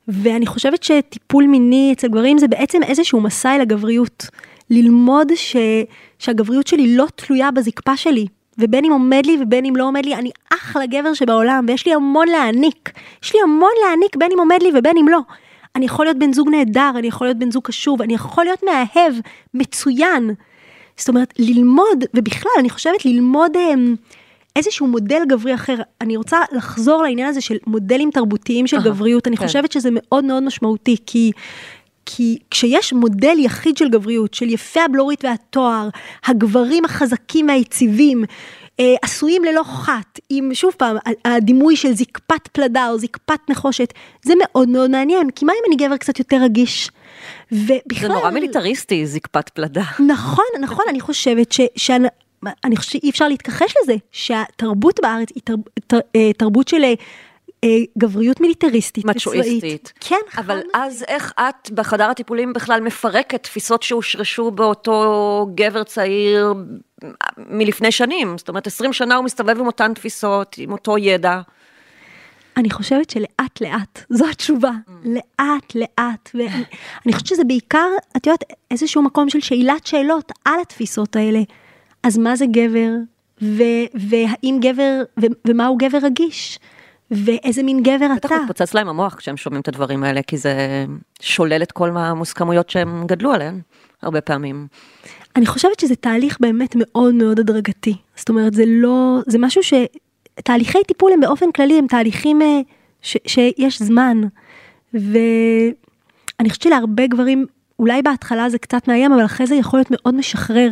[0.08, 4.26] ואני חושבת שטיפול מיני אצל גברים זה בעצם איזשהו מסע אל הגבריות.
[4.70, 5.56] ללמוד ש,
[6.20, 10.16] שהגבריות שלי לא תלויה בזקפה שלי, ובין אם עומד לי ובין אם לא עומד לי,
[10.16, 12.92] אני אחלה גבר שבעולם, ויש לי המון להעניק.
[13.24, 15.20] יש לי המון להעניק בין אם עומד לי ובין אם לא.
[15.76, 18.64] אני יכול להיות בן זוג נהדר, אני יכול להיות בן זוג קשוב, אני יכול להיות
[18.64, 19.14] מאהב,
[19.54, 20.34] מצוין.
[20.98, 23.96] זאת אומרת, ללמוד, ובכלל, אני חושבת ללמוד הם,
[24.56, 25.76] איזשהו מודל גברי אחר.
[26.02, 29.46] אני רוצה לחזור לעניין הזה של מודלים תרבותיים של גבריות, אני כן.
[29.46, 31.32] חושבת שזה מאוד מאוד משמעותי, כי...
[32.12, 35.90] כי כשיש מודל יחיד של גבריות, של יפי הבלורית והתואר,
[36.26, 38.24] הגברים החזקים והיציבים,
[39.02, 44.70] עשויים ללא חת, עם שוב פעם, הדימוי של זקפת פלדה או זקפת נחושת, זה מאוד
[44.70, 46.92] מאוד מעניין, כי מה אם אני גבר קצת יותר רגיש?
[47.52, 48.00] ובכלל...
[48.02, 49.84] זה נורא מיליטריסטי, זקפת פלדה.
[50.08, 51.62] נכון, נכון, אני חושבת ש...
[51.76, 52.08] שאני,
[52.64, 56.94] אני חושבת שאי אפשר להתכחש לזה, שהתרבות בארץ היא תרב, תר, אה, תרבות של אה,
[57.64, 59.06] אה, גבריות מיליטריסטית.
[59.06, 59.58] מצ'ואיסטית.
[59.58, 59.94] וצבאית.
[60.00, 66.54] כן, אבל חד אז איך את בחדר הטיפולים בכלל מפרקת תפיסות שהושרשו באותו גבר צעיר
[67.38, 68.38] מלפני שנים?
[68.38, 71.42] זאת אומרת, 20 שנה הוא מסתובב עם אותן תפיסות, עם אותו ידע.
[72.58, 74.72] אני חושבת שלאט לאט, זו התשובה,
[75.06, 81.16] לאט לאט, ואני חושבת שזה בעיקר, את יודעת, איזשהו מקום של שאלת שאלות על התפיסות
[81.16, 81.40] האלה.
[82.04, 82.90] אז מה זה גבר,
[83.42, 86.60] ו- והאם גבר, ו- ומהו גבר רגיש,
[87.12, 88.36] ואיזה מין גבר בטח אתה.
[88.42, 90.86] מתפוצץ להם המוח כשהם שומעים את הדברים האלה, כי זה
[91.22, 93.62] שולל את כל המוסכמויות שהם גדלו עליהן,
[94.02, 94.68] הרבה פעמים.
[95.36, 97.96] אני חושבת שזה תהליך באמת מאוד מאוד הדרגתי.
[98.16, 99.74] זאת אומרת, זה לא, זה משהו ש...
[100.44, 102.60] תהליכי טיפול הם באופן כללי, הם תהליכים אה,
[103.02, 104.22] ש, שיש זמן.
[104.94, 107.46] ואני חושבת שלהרבה גברים,
[107.80, 110.70] אולי בהתחלה זה קצת מאיים, אבל אחרי זה יכול להיות מאוד משחרר.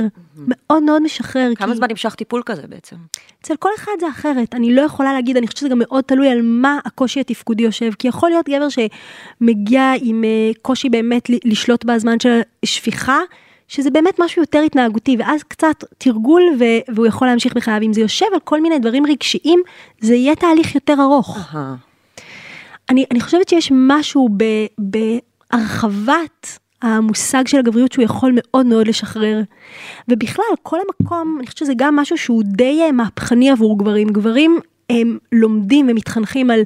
[0.48, 1.56] מאוד מאוד משחרר.
[1.56, 2.96] כמה כי זמן נמשך טיפול כזה בעצם?
[3.42, 4.56] אצל כל אחד זה אחרת.
[4.56, 7.92] אני לא יכולה להגיד, אני חושבת שזה גם מאוד תלוי על מה הקושי התפקודי יושב.
[8.00, 13.20] כי יכול להיות גבר שמגיע עם אה, קושי באמת לשלוט בזמן של השפיכה,
[13.68, 17.82] שזה באמת משהו יותר התנהגותי, ואז קצת תרגול ו- והוא יכול להמשיך בחייו.
[17.82, 19.60] אם זה יושב על כל מיני דברים רגשיים,
[20.02, 21.38] זה יהיה תהליך יותר ארוך.
[21.38, 21.76] אהה.
[22.90, 24.44] אני, אני חושבת שיש משהו ב,
[25.52, 29.42] בהרחבת המושג של הגבריות שהוא יכול מאוד מאוד לשחרר.
[30.08, 34.08] ובכלל, כל המקום, אני חושבת שזה גם משהו שהוא די אה, מהפכני עבור גברים.
[34.08, 34.60] גברים
[34.90, 36.62] הם לומדים ומתחנכים על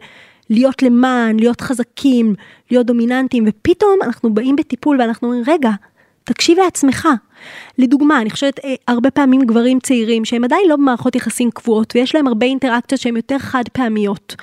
[0.50, 2.36] להיות למען, להיות חזקים,
[2.72, 5.70] להיות דומיננטיים, ופתאום אנחנו באים בטיפול ואנחנו אומרים, רגע,
[6.24, 7.08] תקשיב לעצמך.
[7.78, 12.16] לדוגמה, אני חושבת אה, הרבה פעמים גברים צעירים שהם עדיין לא במערכות יחסים קבועות ויש
[12.16, 14.36] להם הרבה אינטראקציות שהן יותר חד פעמיות.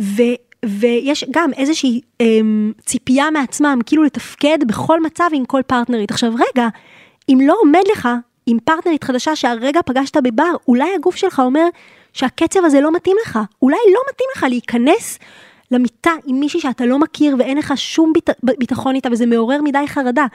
[0.00, 0.22] ו,
[0.64, 6.10] ויש גם איזושהי אמ, ציפייה מעצמם כאילו לתפקד בכל מצב עם כל פרטנרית.
[6.10, 6.68] עכשיו רגע,
[7.28, 8.08] אם לא עומד לך
[8.46, 11.66] עם פרטנרית חדשה שהרגע פגשת בבר, אולי הגוף שלך אומר
[12.12, 13.38] שהקצב הזה לא מתאים לך.
[13.62, 15.18] אולי לא מתאים לך להיכנס
[15.70, 18.30] למיטה עם מישהי שאתה לא מכיר ואין לך שום ביט...
[18.42, 20.26] ביטחון איתה וזה מעורר מדי חרדה.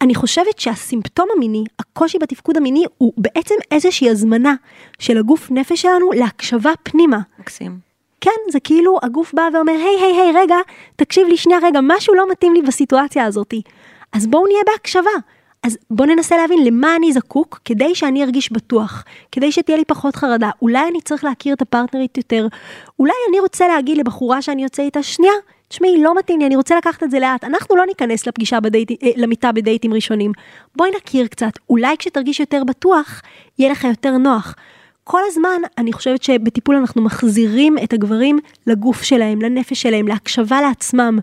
[0.00, 4.54] אני חושבת שהסימפטום המיני, הקושי בתפקוד המיני, הוא בעצם איזושהי הזמנה
[4.98, 7.18] של הגוף נפש שלנו להקשבה פנימה.
[7.38, 7.87] מקסים.
[8.20, 10.56] כן, זה כאילו הגוף בא ואומר, היי, היי, היי, רגע,
[10.96, 13.62] תקשיב לי שנייה, רגע, משהו לא מתאים לי בסיטואציה הזאתי.
[14.12, 15.10] אז בואו נהיה בהקשבה.
[15.62, 20.16] אז בואו ננסה להבין למה אני זקוק כדי שאני ארגיש בטוח, כדי שתהיה לי פחות
[20.16, 20.50] חרדה.
[20.62, 22.46] אולי אני צריך להכיר את הפרטנרית יותר,
[22.98, 25.32] אולי אני רוצה להגיד לבחורה שאני יוצא איתה, שנייה,
[25.68, 27.44] תשמעי, לא מתאים לי, אני רוצה לקחת את זה לאט.
[27.44, 30.32] אנחנו לא ניכנס לפגישה בדייט, אה, למיטה בדייטים ראשונים.
[30.76, 33.22] בואי נכיר קצת, אולי כשתרגיש יותר בטוח,
[33.58, 34.54] יהיה לך יותר נוח.
[35.10, 41.18] כל הזמן אני חושבת שבטיפול אנחנו מחזירים את הגברים לגוף שלהם, לנפש שלהם, להקשבה לעצמם.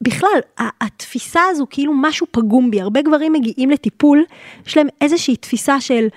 [0.00, 4.24] בכלל, התפיסה הזו כאילו משהו פגום בי, הרבה גברים מגיעים לטיפול,
[4.66, 6.08] יש להם איזושהי תפיסה של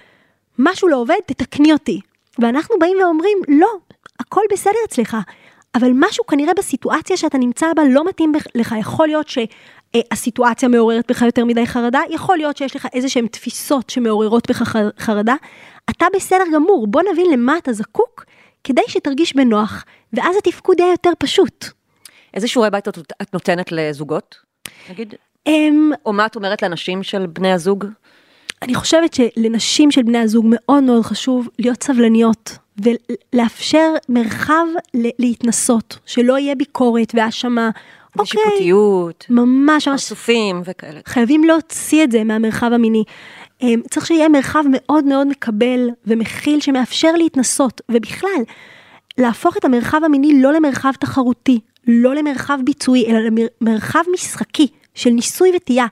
[0.59, 1.99] משהו לא עובד, תתקני אותי.
[2.39, 3.69] ואנחנו באים ואומרים, לא,
[4.19, 5.17] הכל בסדר אצלך,
[5.75, 11.21] אבל משהו כנראה בסיטואציה שאתה נמצא בה לא מתאים לך, יכול להיות שהסיטואציה מעוררת בך
[11.21, 15.35] יותר מדי חרדה, יכול להיות שיש לך איזה שהן תפיסות שמעוררות בך חר- חרדה,
[15.89, 18.25] אתה בסדר גמור, בוא נבין למה אתה זקוק,
[18.63, 21.65] כדי שתרגיש בנוח, ואז התפקוד יהיה יותר פשוט.
[22.33, 24.35] איזה שיעורי בית את, את נותנת לזוגות?
[24.89, 25.13] נגיד,
[25.47, 27.85] אמ, או מה את אומרת לאנשים של בני הזוג?
[28.61, 34.65] אני חושבת שלנשים של בני הזוג מאוד מאוד חשוב להיות סבלניות ולאפשר מרחב
[35.19, 37.69] להתנסות, שלא יהיה ביקורת והאשמה.
[38.19, 40.99] אוקיי, ושיפוטיות, ממש ממש חשופים וכאלה.
[41.05, 43.03] חייבים להוציא את זה מהמרחב המיני.
[43.61, 48.41] אמ, צריך שיהיה מרחב מאוד מאוד מקבל ומכיל שמאפשר להתנסות, ובכלל,
[49.17, 53.19] להפוך את המרחב המיני לא למרחב תחרותי, לא למרחב ביצועי, אלא
[53.61, 55.85] למרחב משחקי של ניסוי וטעייה.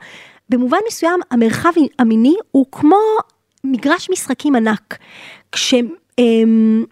[0.49, 2.99] במובן מסוים, המרחב המיני הוא כמו
[3.63, 4.97] מגרש משחקים ענק.
[5.51, 5.73] כש...
[6.19, 6.83] אמ,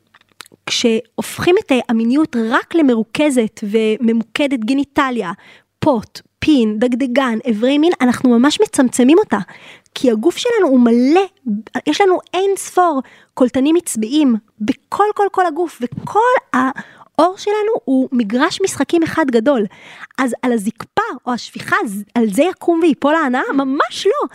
[0.65, 5.31] כשהופכים את המיניות רק למרוכזת וממוקדת גניטליה,
[5.79, 9.37] פוט, פין, דגדגן, איברי מין, אנחנו ממש מצמצמים אותה.
[9.95, 11.21] כי הגוף שלנו הוא מלא,
[11.87, 13.01] יש לנו אין ספור
[13.33, 16.59] קולטנים עצביים בכל כל כל הגוף, וכל
[17.21, 19.65] העור שלנו הוא מגרש משחקים אחד גדול.
[20.17, 21.75] אז על הזקפה או השפיכה,
[22.15, 23.41] על זה יקום ויפול ההנאה?
[23.53, 24.27] ממש לא.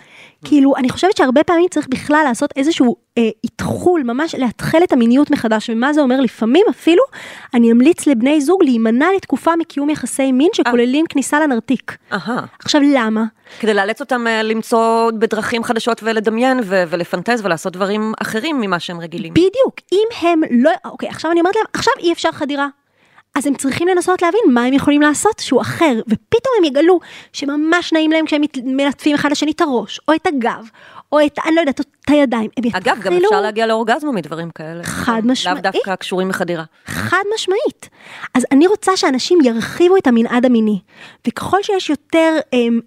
[0.43, 5.31] כאילו, אני חושבת שהרבה פעמים צריך בכלל לעשות איזשהו אה, איתחול, ממש לאתחל את המיניות
[5.31, 6.21] מחדש, ומה זה אומר?
[6.21, 7.03] לפעמים אפילו
[7.53, 11.97] אני אמליץ לבני זוג להימנע לתקופה מקיום יחסי מין שכוללים כניסה לנרתיק.
[12.11, 12.45] אהה.
[12.59, 13.23] עכשיו, למה?
[13.59, 18.99] כדי לאלץ אותם אה, למצוא בדרכים חדשות ולדמיין ו- ולפנטז ולעשות דברים אחרים ממה שהם
[18.99, 19.33] רגילים.
[19.33, 22.67] בדיוק, אם הם לא, אוקיי, עכשיו אני אומרת להם, עכשיו אי אפשר חדירה.
[23.37, 26.99] אז הם צריכים לנסות להבין מה הם יכולים לעשות שהוא אחר, ופתאום הם יגלו
[27.33, 30.69] שממש נעים להם כשהם מלטפים אחד לשני את הראש, או את הגב,
[31.11, 32.49] או את, אני לא יודעת, את הידיים.
[32.57, 34.83] הם אגב, גם יתחילו- אפשר להגיע לאורגזמה מדברים כאלה.
[34.83, 35.63] חד לאו משמעית.
[35.63, 36.63] דווקא קשורים לחדירה.
[36.85, 37.89] חד משמעית.
[38.33, 40.79] אז אני רוצה שאנשים ירחיבו את המנעד המיני,
[41.27, 42.79] וככל שיש יותר אמ,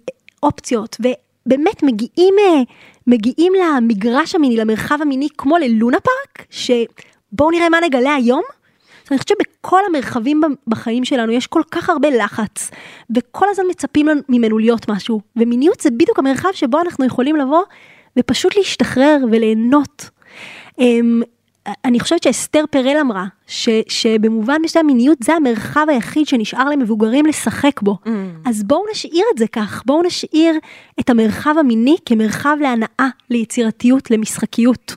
[0.43, 2.61] אופציות, ובאמת מגיעים, אה,
[3.07, 8.43] מגיעים למגרש המיני, למרחב המיני, כמו ללונה פארק, שבואו נראה מה נגלה היום.
[9.07, 12.71] אז אני חושבת שבכל המרחבים בחיים שלנו יש כל כך הרבה לחץ,
[13.15, 17.61] וכל הזמן מצפים לנו- ממנו להיות משהו, ומיניות זה בדיוק המרחב שבו אנחנו יכולים לבוא
[18.19, 20.09] ופשוט להשתחרר וליהנות.
[20.79, 21.21] אמ,
[21.85, 27.81] אני חושבת שאסתר פרל אמרה ש, שבמובן מסוים מיניות זה המרחב היחיד שנשאר למבוגרים לשחק
[27.81, 27.97] בו.
[28.05, 28.09] Mm.
[28.45, 30.55] אז בואו נשאיר את זה כך, בואו נשאיר
[30.99, 34.95] את המרחב המיני כמרחב להנאה, ליצירתיות, למשחקיות.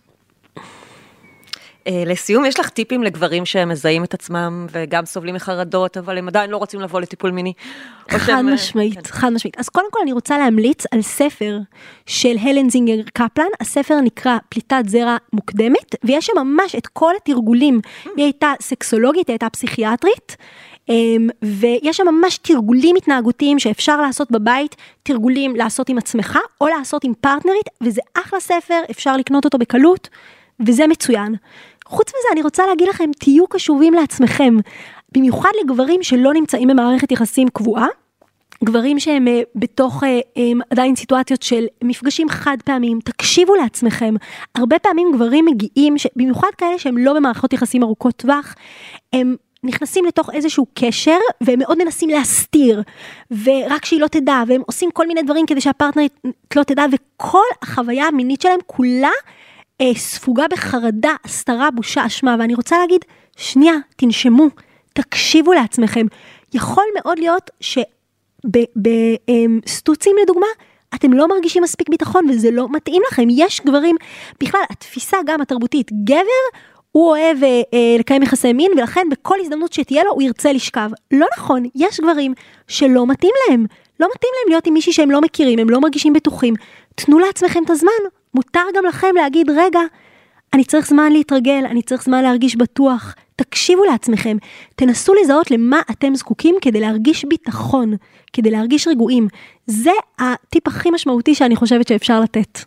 [1.87, 6.29] אה, לסיום, יש לך טיפים לגברים שהם מזהים את עצמם וגם סובלים מחרדות, אבל הם
[6.29, 7.53] עדיין לא רוצים לבוא לטיפול מיני?
[8.11, 9.03] חד אה, משמעית, כן.
[9.13, 9.59] חד משמעית.
[9.59, 11.59] אז קודם כל אני רוצה להמליץ על ספר
[12.07, 17.81] של הלן זינגר קפלן, הספר נקרא פליטת זרע מוקדמת, ויש שם ממש את כל התרגולים.
[18.17, 20.37] היא הייתה סקסולוגית, היא הייתה פסיכיאטרית,
[20.89, 27.05] אמ, ויש שם ממש תרגולים התנהגותיים שאפשר לעשות בבית, תרגולים לעשות עם עצמך או לעשות
[27.05, 30.09] עם פרטנרית, וזה אחלה ספר, אפשר לקנות אותו בקלות,
[30.67, 31.35] וזה מצוין.
[31.85, 34.57] חוץ מזה, אני רוצה להגיד לכם, תהיו קשובים לעצמכם,
[35.13, 37.87] במיוחד לגברים שלא נמצאים במערכת יחסים קבועה.
[38.65, 44.15] גברים שהם אה, בתוך אה, הם עדיין סיטואציות של מפגשים חד פעמיים, תקשיבו לעצמכם.
[44.55, 48.55] הרבה פעמים גברים מגיעים, במיוחד כאלה שהם לא במערכות יחסים ארוכות טווח,
[49.13, 52.83] הם נכנסים לתוך איזשהו קשר והם מאוד מנסים להסתיר
[53.45, 56.13] ורק שהיא לא תדע והם עושים כל מיני דברים כדי שהפרטנרית
[56.57, 59.11] לא תדע וכל החוויה המינית שלהם כולה
[59.81, 63.05] אה, ספוגה בחרדה, הסתרה, בושה, אשמה ואני רוצה להגיד
[63.37, 64.47] שנייה תנשמו
[64.93, 66.07] תקשיבו לעצמכם
[66.55, 67.51] יכול מאוד להיות
[68.45, 70.47] שבסטוצים לדוגמה
[70.95, 73.97] אתם לא מרגישים מספיק ביטחון וזה לא מתאים לכם יש גברים
[74.41, 76.61] בכלל התפיסה גם התרבותית גבר
[76.93, 80.91] הוא אוהב אה, אה, לקיים יחסי מין ולכן בכל הזדמנות שתהיה לו הוא ירצה לשכב.
[81.11, 82.35] לא נכון, יש גברים
[82.69, 83.67] שלא מתאים להם.
[84.01, 86.55] לא מתאים להם להיות עם מישהי שהם לא מכירים, הם לא מרגישים בטוחים.
[86.95, 88.20] תנו לעצמכם את הזמן.
[88.35, 89.81] מותר גם לכם להגיד, רגע,
[90.53, 93.15] אני צריך זמן להתרגל, אני צריך זמן להרגיש בטוח.
[93.37, 94.37] תקשיבו לעצמכם,
[94.77, 97.95] תנסו לזהות למה אתם זקוקים כדי להרגיש ביטחון,
[98.33, 99.29] כדי להרגיש רגועים.
[99.67, 102.59] זה הטיפ הכי משמעותי שאני חושבת שאפשר לתת.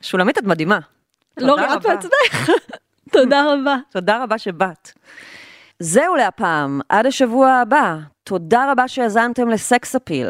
[0.00, 0.78] שולמית, את מדהימה.
[1.36, 1.94] לא רק רבה.
[1.94, 2.50] בעצמך.
[3.12, 3.76] תודה רבה.
[3.90, 4.92] תודה רבה שבאת.
[5.78, 7.96] זהו להפעם, עד השבוע הבא.
[8.24, 10.28] תודה רבה שהאזנתם לסקס אפיל.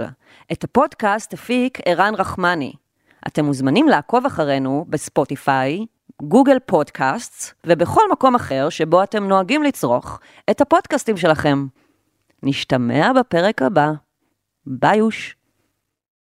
[0.53, 2.73] את הפודקאסט הפיק ערן רחמני.
[3.29, 5.87] אתם מוזמנים לעקוב אחרינו בספוטיפיי,
[6.23, 11.67] גוגל פודקאסט ובכל מקום אחר שבו אתם נוהגים לצרוך את הפודקאסטים שלכם.
[12.43, 13.93] נשתמע בפרק הבא.
[14.67, 15.38] ביוש.